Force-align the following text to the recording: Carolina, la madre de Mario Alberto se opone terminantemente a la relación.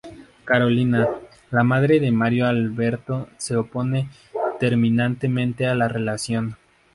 Carolina, 0.45 1.07
la 1.51 1.63
madre 1.63 1.99
de 1.99 2.09
Mario 2.11 2.47
Alberto 2.47 3.29
se 3.37 3.55
opone 3.55 4.09
terminantemente 4.59 5.67
a 5.67 5.75
la 5.75 5.89
relación. 5.89 6.57